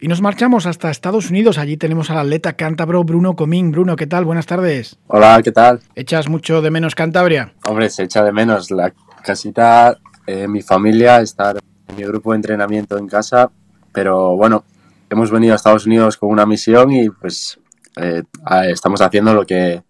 Y 0.00 0.06
nos 0.06 0.20
marchamos 0.22 0.66
hasta 0.66 0.90
Estados 0.90 1.28
Unidos. 1.28 1.58
Allí 1.58 1.76
tenemos 1.76 2.08
al 2.10 2.18
atleta 2.18 2.52
cántabro 2.52 3.02
Bruno 3.02 3.34
Comín. 3.34 3.72
Bruno, 3.72 3.96
¿qué 3.96 4.06
tal? 4.06 4.24
Buenas 4.24 4.46
tardes. 4.46 4.96
Hola, 5.08 5.40
¿qué 5.42 5.50
tal? 5.50 5.80
¿Echas 5.96 6.28
mucho 6.28 6.62
de 6.62 6.70
menos 6.70 6.94
Cantabria? 6.94 7.52
Hombre, 7.64 7.90
se 7.90 8.04
echa 8.04 8.22
de 8.22 8.30
menos. 8.30 8.70
La 8.70 8.92
casita, 9.24 9.98
eh, 10.24 10.46
mi 10.46 10.62
familia, 10.62 11.20
estar 11.20 11.58
en 11.88 11.96
mi 11.96 12.04
grupo 12.04 12.30
de 12.30 12.36
entrenamiento 12.36 12.96
en 12.96 13.08
casa. 13.08 13.50
Pero 13.92 14.36
bueno, 14.36 14.62
hemos 15.10 15.32
venido 15.32 15.54
a 15.54 15.56
Estados 15.56 15.84
Unidos 15.84 16.16
con 16.16 16.30
una 16.30 16.46
misión 16.46 16.92
y 16.92 17.10
pues 17.10 17.58
eh, 17.96 18.22
estamos 18.68 19.00
haciendo 19.00 19.34
lo 19.34 19.44
que, 19.44 19.82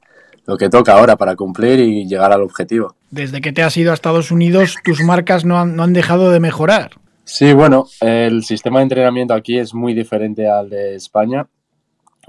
lo 0.47 0.57
que 0.57 0.71
toca 0.71 0.95
ahora 0.95 1.17
para 1.17 1.37
cumplir 1.37 1.81
y 1.81 2.07
llegar 2.07 2.33
al 2.33 2.41
objetivo. 2.41 2.95
Desde 3.11 3.43
que 3.43 3.53
te 3.53 3.63
has 3.63 3.77
ido 3.77 3.91
a 3.91 3.95
Estados 3.95 4.31
Unidos, 4.31 4.77
tus 4.83 5.03
marcas 5.03 5.45
no 5.45 5.61
han, 5.61 5.77
no 5.77 5.83
han 5.83 5.93
dejado 5.93 6.31
de 6.31 6.41
mejorar. 6.41 6.93
Sí, 7.31 7.53
bueno, 7.53 7.87
el 8.01 8.43
sistema 8.43 8.79
de 8.79 8.85
entrenamiento 8.85 9.35
aquí 9.35 9.59
es 9.59 9.75
muy 9.75 9.93
diferente 9.93 10.49
al 10.49 10.71
de 10.71 10.95
España 10.95 11.47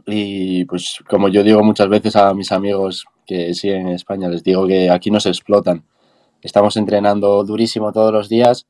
y 0.05 0.65
pues 0.65 0.99
como 1.07 1.29
yo 1.29 1.41
digo 1.41 1.63
muchas 1.63 1.87
veces 1.87 2.17
a 2.17 2.33
mis 2.33 2.51
amigos 2.51 3.05
que 3.25 3.53
siguen 3.53 3.87
en 3.87 3.93
España, 3.93 4.27
les 4.27 4.43
digo 4.43 4.67
que 4.67 4.89
aquí 4.89 5.09
nos 5.09 5.25
explotan. 5.25 5.85
Estamos 6.41 6.75
entrenando 6.75 7.45
durísimo 7.45 7.93
todos 7.93 8.11
los 8.11 8.27
días 8.27 8.67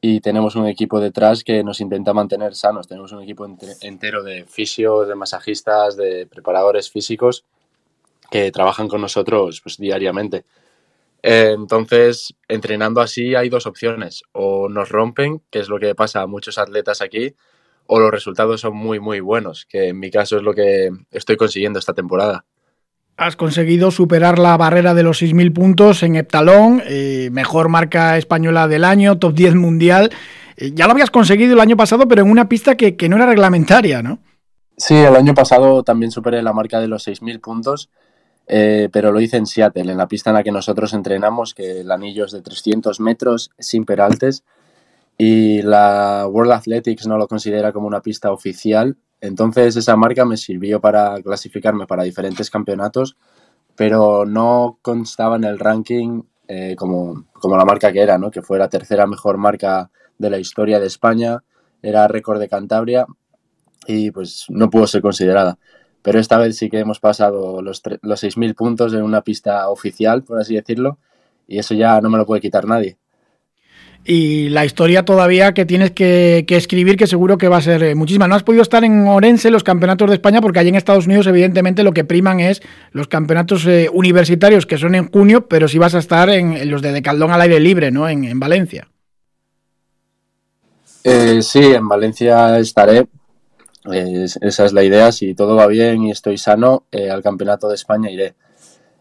y 0.00 0.20
tenemos 0.20 0.54
un 0.54 0.68
equipo 0.68 1.00
detrás 1.00 1.42
que 1.42 1.64
nos 1.64 1.80
intenta 1.80 2.14
mantener 2.14 2.54
sanos. 2.54 2.86
Tenemos 2.86 3.10
un 3.10 3.22
equipo 3.22 3.44
entero 3.80 4.22
de 4.22 4.44
fisios, 4.44 5.08
de 5.08 5.16
masajistas, 5.16 5.96
de 5.96 6.28
preparadores 6.28 6.88
físicos 6.88 7.44
que 8.30 8.52
trabajan 8.52 8.86
con 8.86 9.00
nosotros 9.00 9.60
pues, 9.60 9.76
diariamente. 9.76 10.44
Entonces, 11.22 12.34
entrenando 12.48 13.00
así 13.00 13.34
hay 13.34 13.48
dos 13.48 13.66
opciones. 13.66 14.22
O 14.32 14.68
nos 14.68 14.88
rompen, 14.88 15.42
que 15.50 15.60
es 15.60 15.68
lo 15.68 15.78
que 15.78 15.94
pasa 15.94 16.22
a 16.22 16.26
muchos 16.26 16.58
atletas 16.58 17.02
aquí, 17.02 17.34
o 17.86 17.98
los 17.98 18.10
resultados 18.10 18.60
son 18.60 18.76
muy, 18.76 19.00
muy 19.00 19.20
buenos, 19.20 19.66
que 19.68 19.88
en 19.88 19.98
mi 19.98 20.10
caso 20.10 20.36
es 20.36 20.42
lo 20.42 20.54
que 20.54 20.90
estoy 21.10 21.36
consiguiendo 21.36 21.78
esta 21.78 21.94
temporada. 21.94 22.44
Has 23.16 23.34
conseguido 23.34 23.90
superar 23.90 24.38
la 24.38 24.56
barrera 24.56 24.94
de 24.94 25.02
los 25.02 25.20
6.000 25.20 25.52
puntos 25.52 26.02
en 26.04 26.14
heptalón, 26.14 26.82
eh, 26.86 27.30
mejor 27.32 27.68
marca 27.68 28.16
española 28.16 28.68
del 28.68 28.84
año, 28.84 29.18
top 29.18 29.34
10 29.34 29.56
mundial. 29.56 30.10
Eh, 30.56 30.70
ya 30.72 30.86
lo 30.86 30.92
habías 30.92 31.10
conseguido 31.10 31.54
el 31.54 31.60
año 31.60 31.76
pasado, 31.76 32.06
pero 32.06 32.22
en 32.22 32.30
una 32.30 32.48
pista 32.48 32.76
que, 32.76 32.94
que 32.94 33.08
no 33.08 33.16
era 33.16 33.26
reglamentaria, 33.26 34.02
¿no? 34.02 34.20
Sí, 34.76 34.94
el 34.94 35.16
año 35.16 35.34
pasado 35.34 35.82
también 35.82 36.12
superé 36.12 36.42
la 36.42 36.52
marca 36.52 36.78
de 36.78 36.86
los 36.86 37.08
6.000 37.08 37.40
puntos 37.40 37.90
eh, 38.48 38.88
pero 38.90 39.12
lo 39.12 39.20
hice 39.20 39.36
en 39.36 39.46
Seattle, 39.46 39.92
en 39.92 39.98
la 39.98 40.08
pista 40.08 40.30
en 40.30 40.36
la 40.36 40.42
que 40.42 40.50
nosotros 40.50 40.94
entrenamos, 40.94 41.52
que 41.52 41.80
el 41.80 41.90
anillo 41.90 42.24
es 42.24 42.32
de 42.32 42.40
300 42.40 42.98
metros 42.98 43.50
sin 43.58 43.84
peraltes 43.84 44.42
y 45.18 45.60
la 45.60 46.26
World 46.26 46.52
Athletics 46.52 47.06
no 47.06 47.18
lo 47.18 47.28
considera 47.28 47.72
como 47.72 47.86
una 47.86 48.00
pista 48.00 48.32
oficial. 48.32 48.96
Entonces 49.20 49.76
esa 49.76 49.96
marca 49.96 50.24
me 50.24 50.38
sirvió 50.38 50.80
para 50.80 51.20
clasificarme 51.22 51.86
para 51.86 52.04
diferentes 52.04 52.50
campeonatos, 52.50 53.18
pero 53.76 54.24
no 54.24 54.78
constaba 54.80 55.36
en 55.36 55.44
el 55.44 55.58
ranking 55.58 56.22
eh, 56.46 56.74
como, 56.78 57.26
como 57.34 57.56
la 57.58 57.66
marca 57.66 57.92
que 57.92 58.00
era, 58.00 58.16
¿no? 58.16 58.30
que 58.30 58.40
fue 58.40 58.58
la 58.58 58.70
tercera 58.70 59.06
mejor 59.06 59.36
marca 59.36 59.90
de 60.16 60.30
la 60.30 60.38
historia 60.38 60.80
de 60.80 60.86
España, 60.86 61.42
era 61.82 62.08
récord 62.08 62.40
de 62.40 62.48
Cantabria 62.48 63.06
y 63.86 64.10
pues 64.10 64.46
no 64.48 64.70
pudo 64.70 64.86
ser 64.86 65.02
considerada 65.02 65.58
pero 66.02 66.18
esta 66.18 66.38
vez 66.38 66.56
sí 66.56 66.70
que 66.70 66.78
hemos 66.78 67.00
pasado 67.00 67.62
los, 67.62 67.82
los 68.02 68.22
6.000 68.22 68.54
puntos 68.54 68.94
en 68.94 69.02
una 69.02 69.22
pista 69.22 69.68
oficial, 69.68 70.22
por 70.22 70.40
así 70.40 70.54
decirlo, 70.54 70.98
y 71.46 71.58
eso 71.58 71.74
ya 71.74 72.00
no 72.00 72.10
me 72.10 72.18
lo 72.18 72.26
puede 72.26 72.40
quitar 72.40 72.66
nadie. 72.66 72.98
Y 74.10 74.48
la 74.48 74.64
historia 74.64 75.04
todavía 75.04 75.52
que 75.52 75.66
tienes 75.66 75.90
que, 75.90 76.46
escribir, 76.48 76.96
que 76.96 77.06
seguro 77.06 77.36
que 77.36 77.48
va 77.48 77.58
a 77.58 77.60
ser 77.60 77.82
eh, 77.82 77.94
muchísima. 77.94 78.26
No 78.26 78.36
has 78.36 78.42
podido 78.42 78.62
estar 78.62 78.82
en 78.82 79.06
Orense, 79.06 79.50
los 79.50 79.62
campeonatos 79.64 80.08
de 80.08 80.14
España, 80.14 80.40
porque 80.40 80.58
allí 80.58 80.70
en 80.70 80.76
Estados 80.76 81.06
Unidos, 81.06 81.26
evidentemente, 81.26 81.82
lo 81.82 81.92
que 81.92 82.04
priman 82.04 82.40
es 82.40 82.62
los 82.92 83.06
campeonatos 83.06 83.66
eh, 83.66 83.90
universitarios, 83.92 84.64
que 84.64 84.78
son 84.78 84.94
en 84.94 85.10
junio, 85.10 85.46
pero 85.46 85.68
sí 85.68 85.76
vas 85.76 85.94
a 85.94 85.98
estar 85.98 86.30
en, 86.30 86.70
los 86.70 86.80
de 86.80 86.92
Decaldón 86.92 87.32
al 87.32 87.42
aire 87.42 87.60
libre, 87.60 87.90
¿no? 87.90 88.08
En, 88.08 88.40
Valencia. 88.40 88.88
Eh, 91.04 91.42
sí, 91.42 91.64
en 91.64 91.86
Valencia 91.86 92.58
estaré, 92.58 93.06
esa 93.92 94.64
es 94.64 94.72
la 94.72 94.84
idea. 94.84 95.12
Si 95.12 95.34
todo 95.34 95.56
va 95.56 95.66
bien 95.66 96.02
y 96.02 96.10
estoy 96.10 96.38
sano, 96.38 96.84
eh, 96.90 97.10
al 97.10 97.22
Campeonato 97.22 97.68
de 97.68 97.74
España 97.74 98.10
iré. 98.10 98.34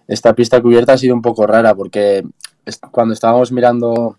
Esta 0.08 0.34
pista 0.34 0.62
cubierta 0.62 0.94
ha 0.94 0.98
sido 0.98 1.14
un 1.14 1.22
poco 1.22 1.46
rara 1.46 1.76
porque 1.76 2.24
cuando 2.92 3.14
estábamos 3.14 3.52
mirando 3.52 4.18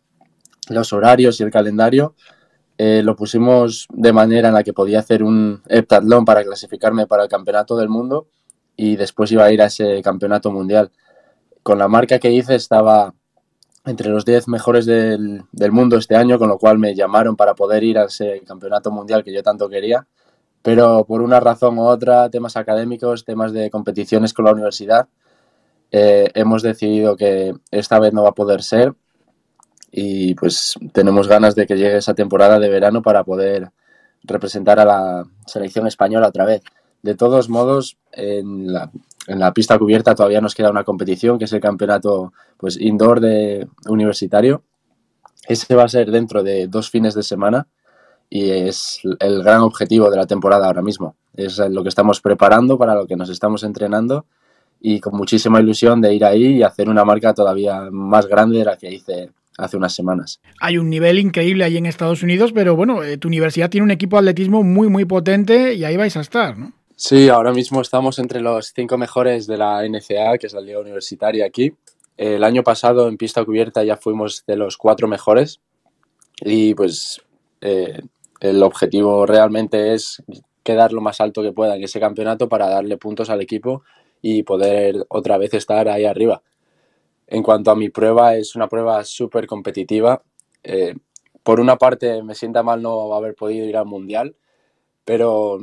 los 0.69 0.93
horarios 0.93 1.41
y 1.41 1.45
el 1.45 1.51
calendario, 1.51 2.15
eh, 2.77 3.03
lo 3.03 3.17
pusimos 3.17 3.89
de 3.93 4.13
manera 4.13 4.49
en 4.49 4.55
la 4.55 4.63
que 4.63 4.73
podía 4.73 5.01
hacer 5.01 5.23
un 5.23 5.63
heptatlón 5.69 6.25
para 6.25 6.45
clasificarme 6.45 7.07
para 7.07 7.25
el 7.25 7.29
Campeonato 7.29 7.77
del 7.77 7.89
Mundo 7.89 8.29
y 8.77 8.97
después 8.97 9.33
iba 9.33 9.45
a 9.45 9.53
ir 9.53 9.63
a 9.63 9.67
ese 9.67 10.03
Campeonato 10.03 10.53
Mundial. 10.53 10.93
Con 11.63 11.79
la 11.79 11.89
marca 11.89 12.19
que 12.19 12.31
hice 12.31 12.55
estaba 12.55 13.15
entre 13.85 14.11
los 14.11 14.25
10 14.25 14.49
mejores 14.49 14.87
del 14.87 15.73
mundo 15.73 15.97
este 15.97 16.15
año, 16.15 16.39
con 16.39 16.49
lo 16.49 16.59
cual 16.59 16.79
me 16.79 16.95
llamaron 16.95 17.37
para 17.37 17.55
poder 17.55 17.83
ir 17.83 17.99
a 17.99 18.05
ese 18.05 18.43
Campeonato 18.47 18.91
Mundial 18.91 19.25
que 19.25 19.33
yo 19.33 19.43
tanto 19.43 19.69
quería 19.69 20.07
pero 20.63 21.05
por 21.05 21.23
una 21.23 21.41
razón 21.41 21.79
u 21.79 21.83
otra, 21.83 22.31
temas 22.31 22.57
académicos, 22.57 23.25
temas 23.25 23.53
de 23.53 23.71
competiciones 23.71 24.33
con 24.33 24.45
la 24.45 24.53
universidad, 24.53 25.09
eh, 25.91 26.31
hemos 26.35 26.63
decidido 26.63 27.17
que 27.17 27.55
esta 27.71 27.99
vez 27.99 28.13
no 28.13 28.23
va 28.23 28.31
a 28.31 28.35
poder 28.35 28.63
ser 28.63 28.95
y 29.91 30.35
pues 30.35 30.75
tenemos 30.93 31.29
ganas 31.29 31.55
de 31.55 31.67
que 31.67 31.77
llegue 31.77 31.97
esa 31.97 32.15
temporada 32.15 32.59
de 32.59 32.69
verano 32.69 33.01
para 33.03 33.25
poder 33.25 33.71
representar 34.25 34.79
a 34.81 34.85
la 34.85 35.25
selección 35.47 35.87
española 35.87 36.29
otra 36.29 36.45
vez. 36.45 36.63
De 37.03 37.15
todos 37.15 37.49
modos, 37.49 37.97
en 38.13 38.73
la, 38.73 38.91
en 39.29 39.39
la 39.39 39.55
pista 39.55 39.79
cubierta 39.79 40.15
todavía 40.15 40.41
nos 40.41 40.55
queda 40.55 40.71
una 40.71 40.85
competición 40.85 41.39
que 41.39 41.47
es 41.47 41.53
el 41.53 41.61
campeonato 41.61 42.33
pues 42.59 42.79
indoor 42.79 43.21
de 43.21 43.69
universitario. 43.87 44.63
Ese 45.47 45.75
va 45.75 45.85
a 45.85 45.89
ser 45.89 46.11
dentro 46.11 46.43
de 46.43 46.67
dos 46.67 46.91
fines 46.91 47.15
de 47.15 47.23
semana 47.23 47.67
y 48.31 48.51
es 48.51 49.01
el 49.21 49.43
gran 49.43 49.61
objetivo 49.61 50.11
de 50.11 50.17
la 50.17 50.27
temporada 50.27 50.67
ahora 50.67 50.83
mismo. 50.83 51.17
Es 51.35 51.59
lo 51.59 51.83
que 51.83 51.89
estamos 51.89 52.21
preparando, 52.21 52.77
para 52.79 52.95
lo 52.95 53.07
que 53.07 53.17
nos 53.17 53.31
estamos 53.31 53.63
entrenando 53.63 54.27
y 54.81 55.01
con 55.01 55.17
muchísima 55.17 55.61
ilusión 55.61 56.01
de 56.01 56.15
ir 56.15 56.25
ahí 56.25 56.59
y 56.59 56.63
hacer 56.63 56.89
una 56.89 57.05
marca 57.05 57.35
todavía 57.35 57.89
más 57.91 58.27
grande 58.27 58.59
de 58.59 58.65
la 58.65 58.77
que 58.77 58.93
hice 58.93 59.31
hace 59.57 59.77
unas 59.77 59.93
semanas. 59.93 60.41
Hay 60.61 60.79
un 60.79 60.89
nivel 60.89 61.19
increíble 61.19 61.65
ahí 61.65 61.77
en 61.77 61.87
Estados 61.87 62.23
Unidos, 62.23 62.53
pero 62.53 62.77
bueno, 62.77 63.03
eh, 63.03 63.19
tu 63.19 63.27
universidad 63.27 63.71
tiene 63.71 63.85
un 63.85 63.91
equipo 63.91 64.17
de 64.17 64.21
atletismo 64.21 64.63
muy, 64.63 64.89
muy 64.89 65.05
potente 65.05 65.75
y 65.75 65.85
ahí 65.85 65.97
vais 65.97 66.17
a 66.17 66.21
estar, 66.21 66.57
¿no? 66.57 66.73
Sí, 66.95 67.29
ahora 67.29 67.53
mismo 67.53 67.81
estamos 67.81 68.19
entre 68.19 68.41
los 68.41 68.73
cinco 68.75 68.99
mejores 68.99 69.47
de 69.47 69.57
la 69.57 69.85
NCA, 69.89 70.39
que 70.39 70.47
es 70.47 70.53
la 70.53 70.61
liga 70.61 70.81
universitaria 70.81 71.47
aquí. 71.47 71.73
El 72.17 72.43
año 72.43 72.65
pasado 72.65 73.09
en 73.09 73.17
pista 73.17 73.45
cubierta 73.45 73.85
ya 73.85 73.97
fuimos 73.97 74.45
de 74.47 74.57
los 74.57 74.77
cuatro 74.77 75.07
mejores 75.07 75.61
y 76.41 76.75
pues 76.75 77.21
eh, 77.61 78.03
el 78.41 78.63
objetivo 78.63 79.27
realmente 79.27 79.95
es 79.95 80.23
quedar 80.63 80.93
lo 80.93 81.01
más 81.01 81.21
alto 81.21 81.43
que 81.43 81.53
pueda 81.53 81.77
en 81.77 81.85
ese 81.85 81.99
campeonato 81.99 82.49
para 82.49 82.69
darle 82.69 82.97
puntos 82.99 83.31
al 83.31 83.41
equipo 83.41 83.83
y 84.21 84.43
poder 84.43 85.07
otra 85.09 85.39
vez 85.39 85.55
estar 85.55 85.89
ahí 85.89 86.05
arriba. 86.05 86.43
En 87.27 87.43
cuanto 87.43 87.71
a 87.71 87.77
mi 87.77 87.91
prueba, 87.91 88.37
es 88.37 88.55
una 88.55 88.69
prueba 88.69 89.05
súper 89.05 89.47
competitiva. 89.47 90.23
Eh, 90.63 90.95
por 91.43 91.61
una 91.61 91.77
parte, 91.77 92.23
me 92.23 92.35
sienta 92.35 92.63
mal 92.63 92.83
no 92.83 93.15
haber 93.15 93.35
podido 93.35 93.67
ir 93.67 93.77
al 93.77 93.87
Mundial, 93.87 94.37
pero 95.05 95.59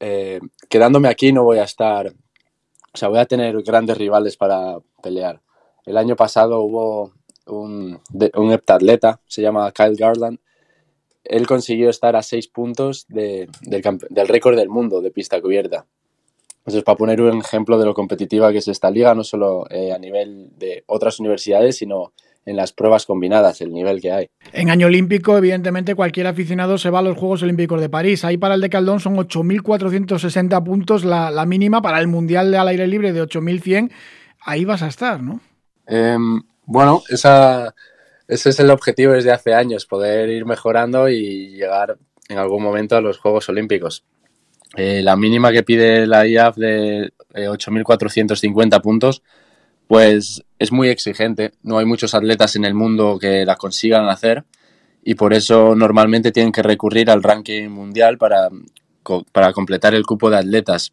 eh, 0.00 0.40
quedándome 0.68 1.08
aquí 1.08 1.32
no 1.32 1.44
voy 1.44 1.58
a 1.58 1.64
estar, 1.64 2.06
o 2.08 2.96
sea, 2.96 3.08
voy 3.08 3.18
a 3.18 3.26
tener 3.26 3.62
grandes 3.62 3.98
rivales 3.98 4.36
para 4.36 4.78
pelear. 5.02 5.40
El 5.84 5.96
año 5.96 6.16
pasado 6.16 6.60
hubo 6.60 7.12
un, 7.46 8.00
un 8.34 8.52
heptatleta, 8.52 9.20
se 9.26 9.42
llama 9.42 9.70
Kyle 9.72 9.96
Garland, 9.96 10.38
él 11.28 11.46
consiguió 11.46 11.90
estar 11.90 12.16
a 12.16 12.22
seis 12.22 12.48
puntos 12.48 13.06
del, 13.08 13.48
récord 14.26 14.56
del 14.56 14.68
mundo 14.68 15.00
de 15.00 15.10
pista 15.10 15.40
cubierta. 15.40 15.86
Entonces, 16.58 16.82
para 16.84 16.96
poner 16.96 17.20
un 17.20 17.38
ejemplo 17.38 17.78
de 17.78 17.86
lo 17.86 17.94
competitiva 17.94 18.52
que 18.52 18.58
es 18.58 18.68
esta 18.68 18.90
liga, 18.90 19.14
no 19.14 19.24
solo 19.24 19.66
eh, 19.70 19.92
a 19.92 19.98
nivel 19.98 20.50
de 20.58 20.84
otras 20.86 21.18
universidades, 21.18 21.76
sino 21.76 22.12
en 22.44 22.56
las 22.56 22.72
pruebas 22.72 23.04
combinadas, 23.04 23.60
el 23.60 23.72
nivel 23.72 24.00
que 24.00 24.10
hay. 24.10 24.30
En 24.52 24.70
año 24.70 24.86
olímpico, 24.86 25.36
evidentemente, 25.36 25.94
cualquier 25.94 26.26
aficionado 26.26 26.78
se 26.78 26.88
va 26.88 27.00
a 27.00 27.02
los 27.02 27.16
Juegos 27.16 27.42
Olímpicos 27.42 27.80
de 27.80 27.90
París. 27.90 28.24
Ahí 28.24 28.38
para 28.38 28.54
el 28.54 28.62
de 28.62 28.70
Caldón 28.70 29.00
son 29.00 29.16
8.460 29.16 30.64
puntos 30.64 31.04
la, 31.04 31.30
la, 31.30 31.44
mínima, 31.44 31.82
para 31.82 32.00
el 32.00 32.06
Mundial 32.06 32.50
de 32.50 32.56
al 32.56 32.68
aire 32.68 32.86
libre 32.86 33.12
de 33.12 33.22
8.100. 33.22 33.90
Ahí 34.40 34.64
vas 34.64 34.82
a 34.82 34.88
estar, 34.88 35.22
¿no? 35.22 35.40
Em, 35.86 36.42
bueno, 36.64 37.02
esa 37.10 37.74
ese 38.28 38.50
es 38.50 38.60
el 38.60 38.70
objetivo 38.70 39.12
desde 39.12 39.32
hace 39.32 39.54
años, 39.54 39.86
poder 39.86 40.28
ir 40.28 40.44
mejorando 40.44 41.08
y 41.08 41.50
llegar 41.50 41.98
en 42.28 42.38
algún 42.38 42.62
momento 42.62 42.96
a 42.96 43.00
los 43.00 43.18
Juegos 43.18 43.48
Olímpicos. 43.48 44.04
Eh, 44.76 45.02
la 45.02 45.16
mínima 45.16 45.50
que 45.50 45.62
pide 45.62 46.06
la 46.06 46.26
IAF 46.26 46.56
de 46.56 47.10
8.450 47.34 48.76
eh, 48.76 48.80
puntos, 48.80 49.22
pues 49.86 50.44
es 50.58 50.70
muy 50.70 50.88
exigente. 50.88 51.52
No 51.62 51.78
hay 51.78 51.86
muchos 51.86 52.14
atletas 52.14 52.54
en 52.56 52.64
el 52.64 52.74
mundo 52.74 53.18
que 53.18 53.46
la 53.46 53.56
consigan 53.56 54.08
hacer 54.08 54.44
y 55.02 55.14
por 55.14 55.32
eso 55.32 55.74
normalmente 55.74 56.30
tienen 56.30 56.52
que 56.52 56.62
recurrir 56.62 57.10
al 57.10 57.22
ranking 57.22 57.68
mundial 57.68 58.18
para 58.18 58.50
para 59.32 59.52
completar 59.52 59.94
el 59.94 60.06
cupo 60.06 60.30
de 60.30 60.38
atletas 60.38 60.92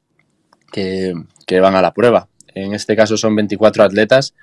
que, 0.71 1.13
que 1.45 1.59
van 1.59 1.75
a 1.75 1.81
la 1.81 1.93
prueba. 1.93 2.27
En 2.53 2.73
este 2.73 2.95
caso 2.95 3.17
son 3.17 3.35
24 3.35 3.83
atletas 3.83 4.33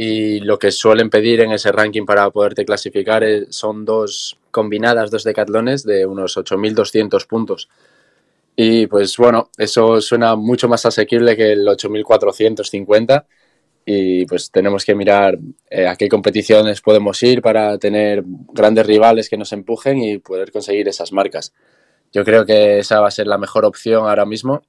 y 0.00 0.38
lo 0.38 0.60
que 0.60 0.70
suelen 0.70 1.10
pedir 1.10 1.40
en 1.40 1.50
ese 1.50 1.72
ranking 1.72 2.06
para 2.06 2.30
poderte 2.30 2.64
clasificar 2.64 3.24
son 3.48 3.84
dos 3.84 4.38
combinadas, 4.52 5.10
dos 5.10 5.24
decatlones 5.24 5.82
de 5.82 6.06
unos 6.06 6.36
8.200 6.36 7.26
puntos. 7.26 7.68
Y 8.54 8.86
pues 8.86 9.16
bueno, 9.16 9.50
eso 9.58 10.00
suena 10.00 10.36
mucho 10.36 10.68
más 10.68 10.86
asequible 10.86 11.36
que 11.36 11.50
el 11.50 11.66
8.450 11.66 13.24
y 13.84 14.24
pues 14.26 14.52
tenemos 14.52 14.84
que 14.84 14.94
mirar 14.94 15.36
eh, 15.68 15.88
a 15.88 15.96
qué 15.96 16.08
competiciones 16.08 16.80
podemos 16.80 17.20
ir 17.24 17.42
para 17.42 17.76
tener 17.78 18.22
grandes 18.52 18.86
rivales 18.86 19.28
que 19.28 19.36
nos 19.36 19.52
empujen 19.52 19.98
y 19.98 20.18
poder 20.18 20.52
conseguir 20.52 20.86
esas 20.86 21.10
marcas. 21.10 21.52
Yo 22.12 22.24
creo 22.24 22.46
que 22.46 22.78
esa 22.78 23.00
va 23.00 23.08
a 23.08 23.10
ser 23.10 23.26
la 23.26 23.36
mejor 23.36 23.64
opción 23.64 24.08
ahora 24.08 24.26
mismo 24.26 24.62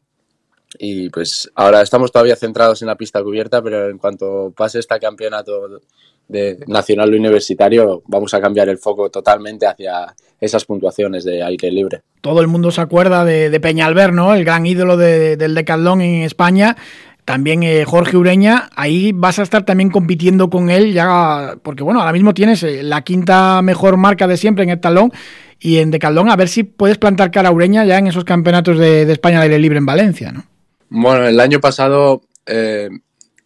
y 0.78 1.10
pues 1.10 1.50
ahora 1.56 1.82
estamos 1.82 2.12
todavía 2.12 2.36
centrados 2.36 2.82
en 2.82 2.88
la 2.88 2.96
pista 2.96 3.24
cubierta, 3.24 3.62
pero 3.62 3.90
en 3.90 3.98
cuanto 3.98 4.54
pase 4.56 4.80
este 4.80 5.00
campeonato 5.00 5.82
de 6.28 6.60
nacional 6.68 7.14
universitario, 7.14 8.04
vamos 8.06 8.34
a 8.34 8.42
cambiar 8.42 8.70
el 8.70 8.78
foco 8.78 9.10
totalmente 9.10 9.66
hacia 9.66 10.14
esas 10.40 10.66
puntuaciones 10.66 11.24
de 11.24 11.42
aire 11.44 11.72
libre. 11.72 12.02
Todo 12.22 12.42
el 12.42 12.48
mundo 12.48 12.70
se 12.72 12.82
acuerda 12.82 13.26
de, 13.26 13.50
de 13.50 13.60
Peñalver, 13.60 14.14
¿no? 14.14 14.36
El 14.36 14.46
gran 14.46 14.66
ídolo 14.66 14.96
del 14.96 15.56
decathlon 15.56 16.02
en 16.02 16.24
España. 16.24 16.78
También 17.26 17.62
eh, 17.62 17.86
Jorge 17.86 18.18
Ureña, 18.18 18.70
ahí 18.76 19.12
vas 19.12 19.38
a 19.38 19.44
estar 19.44 19.64
también 19.64 19.92
compitiendo 19.92 20.50
con 20.50 20.72
él, 20.72 20.94
ya 20.94 21.58
porque 21.62 21.84
bueno, 21.84 22.00
ahora 22.00 22.12
mismo 22.12 22.34
tienes 22.34 22.64
eh, 22.64 22.82
la 22.82 23.04
quinta 23.04 23.62
mejor 23.62 23.98
marca 23.98 24.28
de 24.28 24.36
siempre 24.36 24.64
en 24.64 24.72
el 24.72 24.80
talón 24.80 25.12
y 25.60 25.78
en 25.78 25.92
Decathlon, 25.92 26.32
a 26.32 26.36
ver 26.36 26.48
si 26.48 26.64
puedes 26.64 26.98
plantar 26.98 27.30
cara 27.30 27.50
a 27.50 27.52
Ureña 27.52 27.86
ya 27.86 28.00
en 28.00 28.08
esos 28.08 28.24
campeonatos 28.24 28.80
de, 28.80 29.04
España 29.12 29.38
de 29.38 29.44
aire 29.44 29.60
libre 29.60 29.78
en 29.78 29.86
Valencia, 29.86 30.32
¿no? 30.32 30.46
Bueno, 30.90 31.28
el 31.28 31.40
año 31.40 31.60
pasado, 31.60 32.22
eh, 32.46 32.90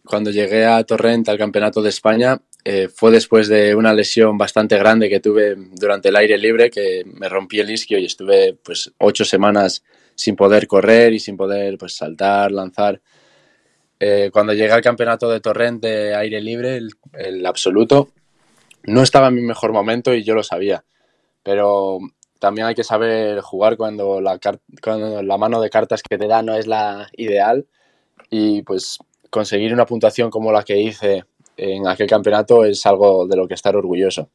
cuando 0.04 0.30
llegué 0.30 0.66
a 0.66 0.82
Torrent 0.84 1.28
al 1.28 1.38
campeonato 1.38 1.82
de 1.82 1.90
España, 1.90 2.40
fue 2.94 3.10
después 3.10 3.46
de 3.48 3.74
una 3.74 3.92
lesión 3.92 4.38
bastante 4.38 4.78
grande 4.78 5.10
que 5.10 5.20
tuve 5.20 5.54
durante 5.72 6.08
el 6.08 6.16
aire 6.16 6.38
libre, 6.38 6.70
que 6.70 7.04
me 7.04 7.28
rompí 7.28 7.60
el 7.60 7.70
isquio 7.70 7.98
y 7.98 8.06
estuve 8.06 8.54
pues 8.54 8.90
ocho 8.96 9.22
semanas 9.26 9.84
sin 10.14 10.36
poder 10.36 10.66
correr 10.66 11.12
y 11.12 11.20
sin 11.20 11.36
poder 11.36 11.76
pues 11.78 11.94
saltar, 11.96 12.52
lanzar. 12.52 13.00
Eh, 13.98 14.30
cuando 14.32 14.52
llegué 14.52 14.72
al 14.72 14.82
campeonato 14.82 15.30
de 15.30 15.40
Torrent 15.40 15.82
de 15.82 16.14
aire 16.14 16.40
libre, 16.40 16.80
el, 17.12 17.46
absoluto, 17.46 18.10
no 18.84 19.02
estaba 19.02 19.28
en 19.28 19.36
mi 19.36 19.42
mejor 19.42 19.72
momento 19.72 20.14
y 20.14 20.22
yo 20.22 20.34
lo 20.34 20.42
sabía. 20.42 20.84
Pero 21.42 21.98
también 22.38 22.66
hay 22.66 22.74
que 22.74 22.84
saber 22.84 23.40
jugar 23.40 23.76
cuando 23.76 24.20
la, 24.20 24.38
mano 25.38 25.60
de 25.60 25.70
cartas 25.70 26.02
que 26.02 26.18
te 26.18 26.26
da 26.26 26.42
no 26.42 26.54
es 26.54 26.66
la 26.66 27.08
ideal 27.16 27.66
y 28.30 28.62
pues 28.62 28.98
conseguir 29.30 29.72
una 29.72 29.86
puntuación 29.86 30.30
como 30.30 30.52
la 30.52 30.62
que 30.62 30.78
hice 30.78 31.24
en 31.56 31.86
aquel 31.86 32.08
campeonato 32.08 32.64
es 32.64 32.84
algo 32.86 33.26
de 33.26 33.36
lo 33.36 33.48
que 33.48 33.54
estar 33.54 33.76
orgulloso. 33.76 34.28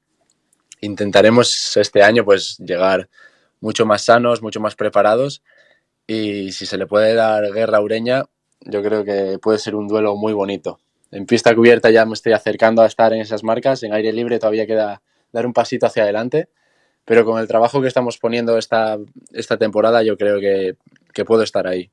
Intentaremos 0.82 1.78
este 1.78 2.02
año 2.02 2.24
pues 2.24 2.58
llegar 2.58 3.10
mucho 3.60 3.86
más 3.86 4.06
sanos, 4.06 4.42
mucho 4.42 4.60
más 4.60 4.76
preparados 4.76 5.44
y 6.08 6.52
si 6.52 6.66
se 6.66 6.78
le 6.78 6.88
puede 6.88 7.14
dar 7.14 7.52
guerra 7.52 7.78
a 7.78 7.82
Ureña, 7.82 8.24
yo 8.62 8.82
creo 8.82 9.04
que 9.04 9.38
puede 9.40 9.60
ser 9.60 9.76
un 9.76 9.88
duelo 9.88 10.16
muy 10.16 10.34
bonito. 10.34 10.80
En 11.12 11.26
pista 11.26 11.56
cubierta 11.56 11.90
ya 11.92 12.06
me 12.06 12.14
estoy 12.14 12.34
acercando 12.34 12.82
a 12.82 12.86
estar 12.86 13.14
en 13.14 13.22
esas 13.22 13.44
marcas, 13.44 13.84
en 13.84 13.94
aire 13.94 14.14
libre 14.14 14.40
todavía 14.40 14.66
queda 14.66 15.02
dar 15.32 15.46
un 15.46 15.54
pasito 15.54 15.86
hacia 15.86 16.04
adelante, 16.04 16.50
pero 17.10 17.26
con 17.26 17.40
el 17.40 17.48
trabajo 17.48 17.82
que 17.82 17.88
estamos 17.88 18.20
poniendo 18.20 18.56
esta, 18.60 19.00
esta 19.34 19.58
temporada 19.58 20.04
yo 20.04 20.16
creo 20.16 20.40
que, 20.40 20.76
puedo 21.26 21.42
estar 21.42 21.66
ahí. 21.66 21.90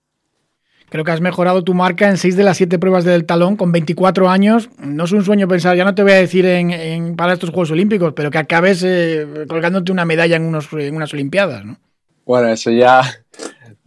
Creo 0.90 1.04
que 1.04 1.10
has 1.10 1.22
mejorado 1.22 1.64
tu 1.64 1.72
marca 1.72 2.10
en 2.10 2.18
seis 2.18 2.36
de 2.36 2.44
las 2.44 2.58
siete 2.58 2.78
pruebas 2.78 3.04
del 3.04 3.24
talón 3.24 3.56
con 3.56 3.72
24 3.72 4.28
años. 4.28 4.68
No 4.78 5.04
es 5.04 5.12
un 5.12 5.24
sueño 5.24 5.48
pensar, 5.48 5.74
ya 5.74 5.86
no 5.86 5.94
te 5.94 6.02
voy 6.02 6.12
a 6.12 6.16
decir 6.16 6.44
en, 6.44 7.16
para 7.16 7.32
estos 7.32 7.48
Juegos 7.48 7.70
Olímpicos, 7.70 8.12
pero 8.14 8.30
que 8.30 8.36
acabes 8.36 8.82
eh, 8.84 9.46
colgándote 9.48 9.90
una 9.90 10.04
medalla 10.04 10.36
en, 10.36 10.44
unos, 10.44 10.70
en 10.74 10.94
unas 10.94 11.14
Olimpiadas, 11.14 11.64
¿no? 11.64 11.78
Bueno, 12.26 12.48
eso 12.48 12.70
ya 12.70 13.02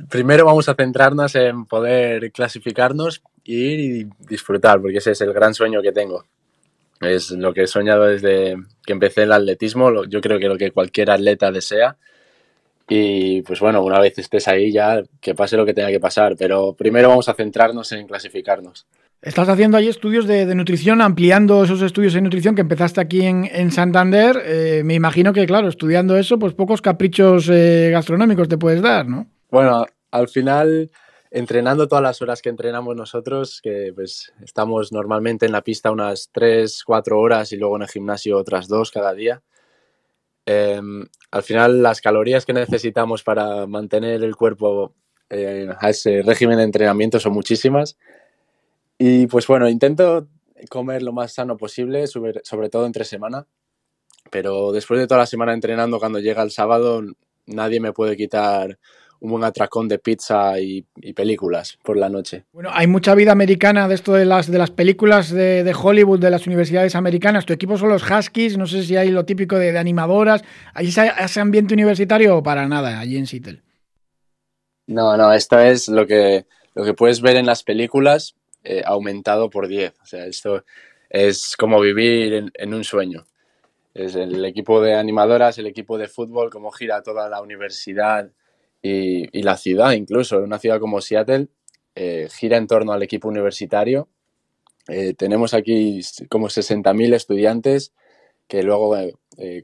primero 0.09 0.45
vamos 0.45 0.67
a 0.67 0.73
centrarnos 0.73 1.35
en 1.35 1.65
poder 1.67 2.31
clasificarnos 2.31 3.21
ir 3.43 3.79
y 3.79 4.09
disfrutar, 4.27 4.81
porque 4.81 4.97
ese 4.97 5.11
es 5.11 5.21
el 5.21 5.31
gran 5.31 5.53
sueño 5.53 5.83
que 5.83 5.91
tengo. 5.91 6.25
Es 7.01 7.31
lo 7.31 7.53
que 7.53 7.63
he 7.63 7.67
soñado 7.67 8.05
desde 8.05 8.55
que 8.85 8.93
empecé 8.93 9.23
el 9.23 9.31
atletismo, 9.31 10.05
yo 10.05 10.21
creo 10.21 10.39
que 10.39 10.47
lo 10.47 10.57
que 10.57 10.71
cualquier 10.71 11.11
atleta 11.11 11.51
desea. 11.51 11.97
Y 12.89 13.43
pues 13.43 13.59
bueno, 13.59 13.83
una 13.83 13.99
vez 13.99 14.17
estés 14.17 14.47
ahí 14.47 14.71
ya, 14.71 15.03
que 15.21 15.35
pase 15.35 15.55
lo 15.55 15.65
que 15.65 15.73
tenga 15.73 15.89
que 15.89 15.99
pasar, 15.99 16.35
pero 16.37 16.73
primero 16.73 17.09
vamos 17.09 17.29
a 17.29 17.35
centrarnos 17.35 17.91
en 17.91 18.07
clasificarnos. 18.07 18.87
Estás 19.21 19.49
haciendo 19.49 19.77
ahí 19.77 19.89
estudios 19.89 20.25
de, 20.27 20.55
nutrición, 20.55 21.01
ampliando 21.01 21.63
esos 21.63 21.81
estudios 21.81 22.13
de 22.13 22.21
nutrición 22.21 22.55
que 22.55 22.61
empezaste 22.61 23.01
aquí 23.01 23.25
en, 23.25 23.71
Santander. 23.71 24.41
Eh, 24.45 24.81
me 24.85 24.93
imagino 24.93 25.33
que, 25.33 25.45
claro, 25.45 25.67
estudiando 25.67 26.17
eso, 26.17 26.39
pues 26.39 26.53
pocos 26.53 26.81
caprichos 26.81 27.49
eh, 27.51 27.89
gastronómicos 27.91 28.47
te 28.47 28.57
puedes 28.57 28.81
dar, 28.81 29.07
¿no? 29.07 29.27
Bueno, 29.51 29.85
al 30.11 30.29
final, 30.29 30.89
entrenando 31.31 31.87
todas 31.87 32.03
las 32.03 32.21
horas 32.21 32.41
que 32.41 32.49
entrenamos 32.49 32.95
nosotros, 32.95 33.61
que 33.61 33.91
pues 33.93 34.33
estamos 34.43 34.91
normalmente 34.91 35.45
en 35.45 35.51
la 35.51 35.63
pista 35.63 35.91
unas 35.91 36.29
3, 36.31 36.83
4 36.83 37.19
horas 37.19 37.51
y 37.51 37.57
luego 37.57 37.75
en 37.75 37.83
el 37.83 37.87
gimnasio 37.87 38.37
otras 38.37 38.67
2 38.67 38.91
cada 38.91 39.13
día, 39.13 39.41
em, 40.45 41.07
al 41.31 41.43
final 41.43 41.83
las 41.83 42.01
calorías 42.01 42.45
que 42.45 42.53
necesitamos 42.53 43.23
para 43.23 43.67
mantener 43.67 44.23
el 44.23 44.35
cuerpo 44.35 44.95
eh, 45.29 45.69
a 45.79 45.89
ese 45.91 46.23
régimen 46.23 46.57
de 46.57 46.63
entrenamiento 46.63 47.19
son 47.19 47.33
muchísimas. 47.33 47.97
Y 48.97 49.27
pues 49.27 49.47
bueno, 49.47 49.69
intento 49.69 50.27
comer 50.69 51.03
lo 51.03 51.13
más 51.13 51.33
sano 51.33 51.57
posible, 51.57 52.07
sobre, 52.07 52.41
sobre 52.43 52.69
todo 52.69 52.85
entre 52.85 53.05
semana. 53.05 53.47
Pero 54.31 54.71
después 54.71 54.99
de 54.99 55.07
toda 55.07 55.21
la 55.21 55.25
semana 55.25 55.53
entrenando, 55.53 55.99
cuando 55.99 56.19
llega 56.19 56.43
el 56.43 56.51
sábado, 56.51 57.01
nadie 57.45 57.79
me 57.79 57.93
puede 57.93 58.17
quitar 58.17 58.79
un 59.21 59.31
buen 59.31 59.44
atracón 59.44 59.88
de 59.88 60.00
pizza 60.00 60.60
y, 60.60 60.86
películas 61.13 61.77
por 61.83 61.98
la 61.98 62.10
noche. 62.10 62.45
Bueno, 62.54 62.69
hay 62.71 62.88
mucha 62.88 63.16
vida 63.16 63.31
americana 63.31 63.88
de 63.88 63.95
esto 63.95 64.13
de 64.13 64.25
las, 64.25 64.50
de 64.50 64.57
las 64.57 64.71
películas 64.71 65.30
de, 65.30 65.75
Hollywood, 65.77 66.19
de 66.19 66.30
las 66.30 66.48
universidades 66.48 66.95
americanas. 66.95 67.45
Tu 67.45 67.54
equipo 67.54 67.77
son 67.77 67.89
los 67.89 68.04
Huskies, 68.10 68.57
no 68.57 68.68
sé 68.68 68.83
si 68.83 68.95
hay 68.95 69.10
lo 69.10 69.25
típico 69.25 69.57
de, 69.57 69.77
animadoras. 69.77 70.44
¿Hay 70.74 70.88
ese, 70.88 71.39
ambiente 71.39 71.74
universitario 71.74 72.38
o 72.38 72.44
para 72.44 72.68
nada 72.68 73.00
allí 73.00 73.18
en 73.18 73.27
Seattle? 73.27 73.62
No, 74.88 75.18
no, 75.18 75.33
esto 75.33 75.60
es 75.60 75.89
lo 75.89 76.07
que, 76.07 76.45
lo 76.73 76.83
que 76.83 76.94
puedes 76.94 77.21
ver 77.21 77.35
en 77.35 77.45
las 77.45 77.64
películas 77.64 78.35
eh, 78.64 78.81
aumentado 78.85 79.49
por 79.49 79.68
10. 79.68 79.94
O 80.02 80.06
sea, 80.06 80.26
esto 80.26 80.64
es 81.09 81.56
como 81.57 81.80
vivir 81.80 82.52
en 82.54 82.73
un 82.73 82.83
sueño 82.83 83.26
es 83.94 84.16
el 84.16 84.44
equipo 84.45 84.81
de 84.81 84.95
animadoras, 84.95 85.57
el 85.57 85.68
equipo 85.68 85.97
de 85.97 86.07
fútbol, 86.07 86.49
cómo 86.49 86.71
gira 86.71 87.02
toda 87.02 87.28
la 87.30 87.42
universidad, 87.42 88.30
y, 88.81 89.42
la 89.44 89.57
ciudad 89.57 89.92
incluso, 89.92 90.40
una 90.40 90.59
ciudad 90.59 90.80
como 90.80 91.02
Seattle, 91.02 91.48
eh, 91.95 92.30
gira 92.31 92.57
en 92.57 92.68
torno 92.68 92.94
al 92.94 93.04
equipo 93.04 93.28
universitario. 93.28 94.07
Eh, 94.88 95.14
tenemos 95.16 95.54
aquí 95.54 96.02
como 96.30 96.48
60.000 96.48 97.14
estudiantes 97.14 97.94
que 98.48 98.64
luego, 98.64 98.98
eh, 98.98 99.14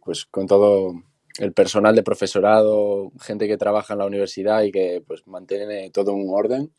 pues 0.04 0.26
con 0.26 0.48
todo 0.48 0.94
el 1.40 1.54
personal 1.54 1.96
de 1.96 2.04
profesorado, 2.04 3.12
gente 3.20 3.48
que 3.48 3.58
trabaja 3.58 3.94
en 3.94 4.00
la 4.00 4.06
universidad 4.06 4.64
y 4.64 4.72
que 4.72 5.02
pues 5.06 5.26
mantiene 5.28 5.90
todo 5.92 6.14
un 6.14 6.30
orden, 6.30 6.72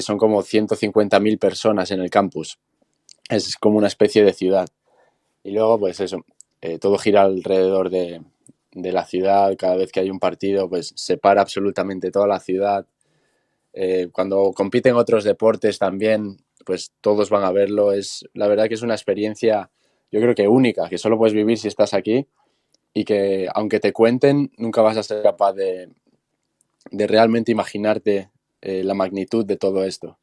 son 0.00 0.16
como 0.16 0.44
150.000 0.44 1.38
personas 1.40 1.90
en 1.90 2.00
el 2.00 2.08
campus. 2.08 2.60
Es 3.28 3.56
como 3.56 3.78
una 3.78 3.88
especie 3.88 4.22
de 4.22 4.32
ciudad. 4.32 4.68
Y 5.42 5.50
luego, 5.50 5.80
pues 5.80 5.98
eso, 5.98 6.24
todo 6.80 6.98
gira 6.98 7.22
alrededor 7.22 7.90
de, 7.90 8.20
de 8.72 8.92
la 8.92 9.04
ciudad, 9.04 9.54
cada 9.56 9.76
vez 9.76 9.92
que 9.92 10.00
hay 10.00 10.10
un 10.10 10.18
partido, 10.18 10.68
pues 10.68 10.92
se 10.96 11.18
para 11.18 11.42
absolutamente 11.42 12.10
toda 12.10 12.26
la 12.26 12.40
ciudad. 12.40 12.86
Eh, 13.72 14.08
cuando 14.12 14.52
compiten 14.52 14.96
otros 14.96 15.24
deportes 15.24 15.78
también, 15.78 16.38
pues 16.64 16.92
todos 17.00 17.30
van 17.30 17.44
a 17.44 17.52
verlo. 17.52 17.92
Es, 17.92 18.24
la 18.34 18.48
verdad 18.48 18.68
que 18.68 18.74
es 18.74 18.82
una 18.82 18.94
experiencia, 18.94 19.70
yo 20.10 20.20
creo 20.20 20.34
que 20.34 20.48
única, 20.48 20.88
que 20.88 20.98
solo 20.98 21.18
puedes 21.18 21.34
vivir 21.34 21.58
si 21.58 21.68
estás 21.68 21.94
aquí 21.94 22.26
y 22.94 23.04
que 23.04 23.48
aunque 23.54 23.80
te 23.80 23.92
cuenten, 23.92 24.52
nunca 24.56 24.82
vas 24.82 24.96
a 24.96 25.02
ser 25.02 25.22
capaz 25.22 25.54
de, 25.54 25.88
de 26.90 27.06
realmente 27.06 27.52
imaginarte 27.52 28.30
eh, 28.60 28.84
la 28.84 28.94
magnitud 28.94 29.44
de 29.44 29.56
todo 29.56 29.84
esto. 29.84 30.18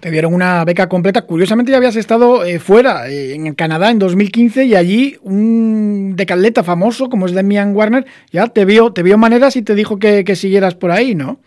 Te 0.00 0.10
dieron 0.10 0.32
una 0.32 0.64
beca 0.64 0.88
completa. 0.88 1.26
Curiosamente 1.26 1.70
ya 1.70 1.76
habías 1.76 1.96
estado 1.96 2.44
eh, 2.44 2.58
fuera, 2.58 3.08
eh, 3.10 3.34
en 3.34 3.54
Canadá, 3.54 3.90
en 3.90 3.98
2015, 3.98 4.64
y 4.64 4.74
allí 4.74 5.18
un 5.22 6.14
decaleta 6.16 6.64
famoso, 6.64 7.10
como 7.10 7.26
es 7.26 7.32
Demian 7.32 7.76
Warner, 7.76 8.06
ya 8.32 8.48
te 8.48 8.64
vio, 8.64 8.92
te 8.92 9.02
vio 9.02 9.18
maneras 9.18 9.56
y 9.56 9.62
te 9.62 9.74
dijo 9.74 9.98
que, 9.98 10.24
siguieras 10.34 10.74
por 10.74 10.90
ahí, 10.90 11.14
¿no? 11.14 11.40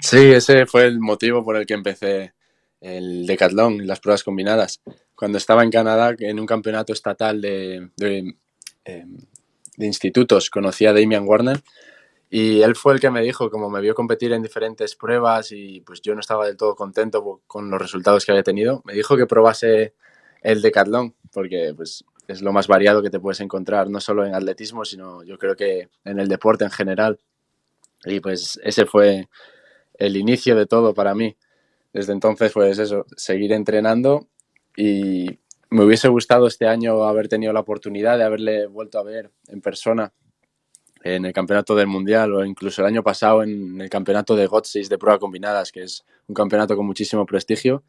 Sí, 0.00 0.32
ese 0.32 0.64
fue 0.64 0.86
el 0.86 0.98
motivo 0.98 1.44
por 1.44 1.56
el 1.56 1.66
que 1.66 1.74
empecé 1.74 2.32
el 2.80 3.26
decatlón 3.26 3.86
las 3.86 4.00
pruebas 4.00 4.24
combinadas. 4.24 4.80
Cuando 5.14 5.36
estaba 5.36 5.62
en 5.62 5.70
Canadá, 5.70 6.14
en 6.18 6.40
un 6.40 6.46
campeonato 6.46 6.94
estatal 6.94 7.42
de, 7.42 7.90
de, 7.98 8.34
eh, 8.86 9.04
de 9.76 9.86
institutos, 9.86 10.48
conocí 10.48 10.86
a 10.86 10.94
Damian 10.94 11.26
Warner 11.26 11.60
Y 12.32 12.62
él 12.62 12.76
fue 12.76 12.94
el 12.94 13.00
que 13.00 13.10
me 13.10 13.22
dijo, 13.22 13.50
como 13.50 13.68
me 13.68 13.80
vio 13.80 13.92
competir 13.92 14.32
en 14.32 14.40
diferentes 14.40 14.94
pruebas 14.94 15.50
y 15.50 15.80
pues 15.80 16.00
yo 16.00 16.14
no 16.14 16.20
estaba 16.20 16.46
del 16.46 16.56
todo 16.56 16.76
contento 16.76 17.42
con 17.48 17.68
los 17.70 17.82
resultados 17.82 18.24
que 18.24 18.30
había 18.30 18.44
tenido, 18.44 18.82
me 18.84 18.94
dijo 18.94 19.16
que 19.16 19.26
probase 19.26 19.94
el 20.40 20.62
decatlón, 20.62 21.16
porque 21.32 21.74
pues 21.76 22.04
es 22.28 22.40
lo 22.40 22.52
más 22.52 22.68
variado 22.68 23.02
que 23.02 23.10
te 23.10 23.18
puedes 23.18 23.40
encontrar, 23.40 23.90
no 23.90 24.00
solo 24.00 24.24
en 24.24 24.36
atletismo, 24.36 24.84
sino 24.84 25.24
yo 25.24 25.38
creo 25.38 25.56
que 25.56 25.88
en 26.04 26.20
el 26.20 26.28
deporte 26.28 26.64
en 26.64 26.70
general. 26.70 27.18
Y 28.04 28.20
pues 28.20 28.60
ese 28.62 28.86
fue 28.86 29.28
el 29.94 30.16
inicio 30.16 30.54
de 30.54 30.66
todo 30.66 30.94
para 30.94 31.16
mí. 31.16 31.36
Desde 31.92 32.12
entonces, 32.12 32.52
pues 32.52 32.78
eso, 32.78 33.06
seguir 33.16 33.52
entrenando 33.52 34.28
y 34.76 35.40
me 35.70 35.84
hubiese 35.84 36.06
gustado 36.06 36.46
este 36.46 36.68
año 36.68 37.02
haber 37.02 37.28
tenido 37.28 37.52
la 37.52 37.60
oportunidad 37.60 38.16
de 38.16 38.24
haberle 38.24 38.66
vuelto 38.68 39.00
a 39.00 39.02
ver 39.02 39.32
en 39.48 39.60
persona 39.60 40.12
en 41.02 41.24
el 41.24 41.32
campeonato 41.32 41.74
del 41.74 41.86
mundial 41.86 42.34
o 42.34 42.44
incluso 42.44 42.82
el 42.82 42.88
año 42.88 43.02
pasado 43.02 43.42
en 43.42 43.80
el 43.80 43.88
campeonato 43.88 44.36
de 44.36 44.48
GOT6 44.48 44.88
de 44.88 44.98
pruebas 44.98 45.20
combinadas, 45.20 45.72
que 45.72 45.82
es 45.82 46.04
un 46.28 46.34
campeonato 46.34 46.76
con 46.76 46.86
muchísimo 46.86 47.24
prestigio, 47.26 47.82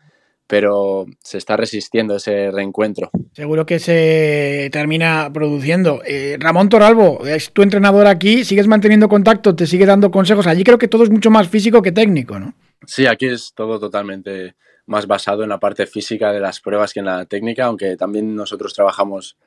pero 0.48 1.06
se 1.24 1.38
está 1.38 1.56
resistiendo 1.56 2.16
ese 2.16 2.52
reencuentro. 2.52 3.10
Seguro 3.34 3.66
que 3.66 3.80
se 3.80 4.70
termina 4.72 5.30
produciendo. 5.34 6.02
Eh, 6.06 6.38
Ramón 6.40 6.70
Toralbo, 6.70 7.26
es 7.26 7.52
tu 7.52 7.62
entrenador 7.62 8.08
aquí, 8.08 8.44
sigues 8.44 8.68
manteniendo 8.68 9.08
contacto, 9.08 9.56
te 9.56 9.68
sigue 9.68 9.86
dando 9.86 10.12
consejos. 10.12 10.48
Allí 10.48 10.64
creo 10.64 10.78
que 10.78 10.88
todo 10.88 11.04
es 11.04 11.10
mucho 11.10 11.32
más 11.32 11.48
físico 11.48 11.82
que 11.82 11.92
técnico, 11.92 12.40
¿no? 12.40 12.54
Sí, 12.86 13.06
aquí 13.06 13.28
es 13.28 13.54
todo 13.56 13.80
totalmente 13.80 14.56
más 14.88 15.08
basado 15.08 15.44
en 15.44 15.50
la 15.50 15.60
parte 15.60 15.86
física 15.86 16.34
de 16.34 16.40
las 16.40 16.60
pruebas 16.60 16.94
que 16.94 17.00
en 17.00 17.06
la 17.06 17.26
técnica, 17.26 17.66
aunque 17.66 17.96
también 17.96 18.36
nosotros 18.36 18.74
trabajamos 18.74 19.38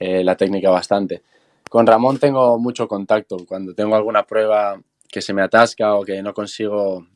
eh, 0.00 0.24
la 0.24 0.36
técnica 0.36 0.70
bastante. 0.70 1.22
Con 1.68 1.86
Ramón 1.86 2.18
tengo 2.18 2.58
mucho 2.58 2.88
contacto. 2.88 3.38
Cuando 3.46 3.74
tengo 3.74 3.94
alguna 3.94 4.24
prueba 4.24 4.80
que 5.08 5.20
se 5.22 5.34
me 5.34 5.42
atasca 5.42 5.94
o 5.94 6.04
que 6.04 6.22
no 6.22 6.34
consigo 6.34 7.06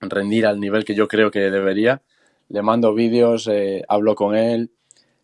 rendir 0.00 0.46
al 0.46 0.60
nivel 0.60 0.84
que 0.84 0.94
yo 0.94 1.08
creo 1.08 1.30
que 1.30 1.50
debería, 1.50 2.02
le 2.48 2.62
mando 2.62 2.94
vídeos, 2.94 3.48
eh, 3.48 3.84
hablo 3.88 4.14
con 4.14 4.36
él, 4.36 4.70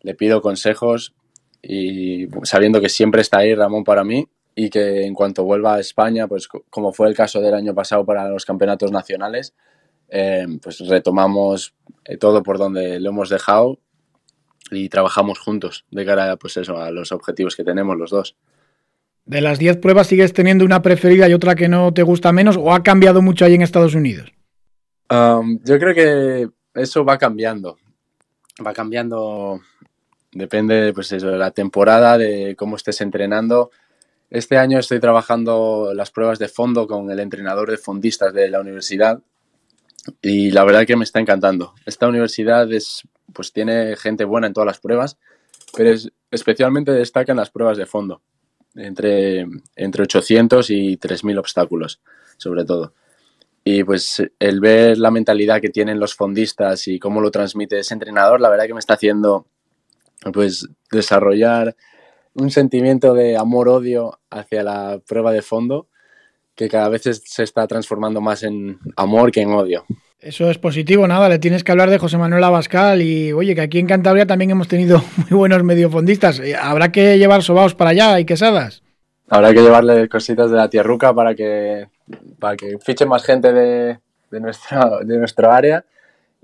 le 0.01 0.15
pido 0.15 0.43
consejos 0.43 1.15
y 1.63 2.29
sabiendo 2.43 2.81
que 2.81 2.89
siempre 2.89 3.23
está 3.23 3.39
ahí 3.39 3.55
Ramón 3.55 3.85
para 3.85 4.05
mí 4.05 4.29
y 4.55 4.71
que 4.71 5.05
en 5.05 5.15
cuanto 5.15 5.45
vuelva 5.45 5.75
a 5.75 5.81
España, 5.81 6.29
pues 6.29 6.49
como 6.49 6.93
fue 6.93 7.09
el 7.09 7.15
caso 7.15 7.41
del 7.41 7.55
año 7.55 7.75
pasado 7.75 8.05
para 8.05 8.29
los 8.29 8.45
campeonatos 8.45 8.93
nacionales, 8.93 9.55
eh, 10.09 10.47
pues 10.63 10.81
retomamos 10.81 11.75
eh, 12.05 12.17
todo 12.17 12.43
por 12.43 12.59
donde 12.59 13.01
lo 13.01 13.11
hemos 13.11 13.31
dejado 13.31 13.79
y 14.71 14.89
trabajamos 14.89 15.39
juntos 15.39 15.87
de 15.91 16.05
cara 16.05 16.37
pues 16.37 16.57
eso, 16.57 16.79
a 16.79 16.91
los 16.91 17.13
objetivos 17.13 17.57
que 17.57 17.65
tenemos 17.65 17.97
los 17.97 18.11
dos. 18.11 18.37
¿De 19.27 19.41
las 19.41 19.59
10 19.59 19.79
pruebas 19.79 20.09
sigues 20.09 20.35
teniendo 20.35 20.65
una 20.65 20.83
preferida 20.83 21.29
y 21.29 21.33
otra 21.33 21.55
que 21.55 21.69
no 21.69 21.95
te 21.95 22.03
gusta 22.03 22.31
menos 22.33 22.59
o 22.59 22.75
ha 22.75 22.83
cambiado 22.83 23.23
mucho 23.23 23.45
ahí 23.45 23.55
en 23.55 23.63
Estados 23.63 23.95
Unidos? 23.95 24.33
Um, 25.11 25.61
yo 25.65 25.79
creo 25.79 25.95
que 25.95 26.51
eso 26.75 27.05
va 27.05 27.17
cambiando. 27.17 27.79
Va 28.65 28.75
cambiando, 28.75 29.61
depende 30.33 30.93
pues 30.93 31.09
de 31.09 31.21
la 31.39 31.51
temporada, 31.53 32.19
de 32.19 32.55
cómo 32.55 32.77
estés 32.77 33.01
entrenando. 33.01 33.71
Este 34.29 34.59
año 34.59 34.79
estoy 34.79 35.01
trabajando 35.01 35.93
las 35.95 36.11
pruebas 36.11 36.39
de 36.39 36.49
fondo 36.49 36.87
con 36.87 37.11
el 37.11 37.19
entrenador 37.19 37.71
de 37.71 37.79
fondistas 37.79 38.35
de 38.35 38.51
la 38.51 38.61
universidad 38.61 39.21
y 40.21 40.51
la 40.51 40.65
verdad 40.65 40.87
que 40.87 40.97
me 40.97 41.05
está 41.05 41.21
encantando. 41.21 41.73
Esta 41.87 42.09
universidad 42.09 42.71
es, 42.71 43.09
pues 43.33 43.53
tiene 43.53 43.97
gente 43.97 44.25
buena 44.25 44.49
en 44.49 44.53
todas 44.53 44.67
las 44.67 44.81
pruebas, 44.81 45.17
pero 45.75 45.91
es, 45.91 46.11
especialmente 46.31 46.93
destaca 46.93 47.33
en 47.33 47.39
las 47.39 47.51
pruebas 47.51 47.79
de 47.79 47.87
fondo 47.87 48.21
entre, 48.75 49.47
entre 49.77 50.03
800 50.03 50.71
y 50.71 50.97
3.000 50.97 51.39
obstáculos, 51.39 52.01
sobre 52.37 52.65
todo. 52.65 52.93
Y 53.65 53.83
pues 53.83 54.23
el 54.39 54.61
ver 54.61 54.99
la 54.99 55.11
mentalidad 55.11 55.61
que 55.61 55.71
tienen 55.71 55.99
los 55.99 56.15
fondistas 56.15 56.87
y 56.87 56.99
cómo 56.99 57.21
lo 57.21 57.31
transmite 57.31 57.79
ese 57.79 57.95
entrenador, 57.95 58.41
la 58.41 58.51
verdad 58.51 58.67
que 58.67 58.75
me 58.75 58.81
está 58.81 58.95
haciendo 58.95 59.47
pues 60.33 60.69
desarrollar 60.91 61.77
un 62.35 62.51
sentimiento 62.51 63.15
de 63.15 63.37
amor-odio 63.37 64.19
hacia 64.31 64.63
la 64.63 65.01
prueba 65.07 65.33
de 65.33 65.43
fondo 65.43 65.89
que 66.55 66.69
cada 66.69 66.89
vez 66.89 67.03
se 67.25 67.43
está 67.43 67.67
transformando 67.67 68.21
más 68.21 68.43
en 68.43 68.79
amor 68.97 69.33
que 69.33 69.41
en 69.41 69.51
odio. 69.53 69.85
Eso 70.25 70.51
es 70.51 70.57
positivo, 70.57 71.07
nada, 71.07 71.29
le 71.29 71.39
tienes 71.39 71.63
que 71.63 71.71
hablar 71.71 71.91
de 71.91 71.99
José 71.99 72.17
Manuel 72.17 72.45
Abascal 72.45 73.03
y 73.03 73.35
oye, 73.35 73.55
que 73.55 73.61
aquí 73.61 73.79
en 73.79 73.87
Cantabria 73.87 74.25
también 74.27 74.51
hemos 74.51 74.69
tenido 74.69 75.05
muy 75.19 75.39
buenos 75.39 75.63
mediofondistas. 75.63 76.41
Eh, 76.41 76.57
Habrá 76.57 76.91
que 76.91 77.19
llevar 77.19 77.43
sobaos 77.43 77.75
para 77.75 77.91
allá 77.91 78.19
y 78.19 78.25
quesadas. 78.25 78.83
Habrá 79.29 79.53
que 79.53 79.61
llevarle 79.61 80.09
cositas 80.09 80.51
de 80.51 80.57
la 80.57 80.71
tierruca 80.71 81.13
para 81.13 81.35
que, 81.35 81.89
para 82.39 82.57
que 82.57 82.79
fiche 82.79 83.05
más 83.05 83.23
gente 83.23 83.53
de, 83.53 83.99
de, 84.31 84.41
nuestra, 84.41 85.01
de 85.05 85.19
nuestro 85.19 85.53
área 85.53 85.85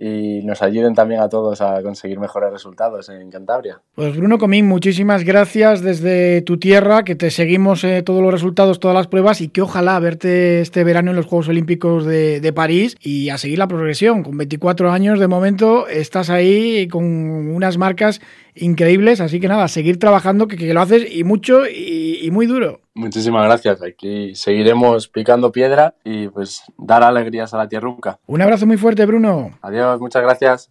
y 0.03 0.41
nos 0.45 0.63
ayuden 0.63 0.95
también 0.95 1.21
a 1.21 1.29
todos 1.29 1.61
a 1.61 1.83
conseguir 1.83 2.19
mejores 2.19 2.51
resultados 2.51 3.11
en 3.11 3.31
Cantabria. 3.31 3.83
Pues 3.95 4.17
Bruno 4.17 4.39
Comín, 4.39 4.67
muchísimas 4.67 5.25
gracias 5.25 5.83
desde 5.83 6.41
tu 6.41 6.59
tierra, 6.59 7.05
que 7.05 7.15
te 7.15 7.31
seguimos 7.31 7.85
eh, 7.85 8.03
todos 8.03 8.23
los 8.23 8.33
resultados, 8.33 8.81
todas 8.81 8.97
las 8.97 9.09
pruebas 9.09 9.43
y 9.43 9.49
que 9.49 9.61
ojalá 9.61 9.99
verte 9.99 10.63
este 10.63 10.85
verano 10.85 11.11
en 11.11 11.17
los 11.17 11.27
Juegos 11.27 11.49
Olímpicos 11.49 12.07
de, 12.07 12.53
París 12.55 12.97
y 13.01 13.29
a 13.29 13.37
seguir 13.37 13.59
la 13.59 13.69
progresión. 13.69 14.23
Con 14.23 14.39
24 14.39 14.91
años 14.91 15.21
de 15.21 15.29
momento 15.29 15.87
estás 15.87 16.31
ahí 16.31 16.89
con 16.89 17.05
unas 17.05 17.77
marcas 17.77 18.23
increíbles, 18.55 19.21
así 19.21 19.41
que 19.41 19.49
nada, 19.49 19.69
seguir 19.69 19.99
trabajando, 19.99 20.49
que, 20.49 20.57
que 20.57 20.75
lo 20.75 20.81
haces 20.81 21.07
y 21.15 21.25
mucho 21.25 21.67
y, 21.67 22.19
y, 22.23 22.31
muy 22.31 22.47
duro. 22.47 22.81
Muchísimas 22.95 23.45
gracias, 23.45 23.83
aquí 23.83 24.35
seguiremos 24.35 25.09
picando 25.09 25.53
piedra 25.53 25.95
y 26.05 26.29
pues 26.29 26.63
dar 26.77 27.03
alegrías 27.03 27.55
a 27.55 27.59
la 27.59 27.69
tierruca. 27.69 28.19
Un 28.27 28.43
abrazo 28.43 28.67
muy 28.67 28.77
fuerte, 28.77 29.07
Bruno. 29.07 29.59
Adiós, 29.63 30.01
muchas 30.01 30.23
gracias. 30.23 30.69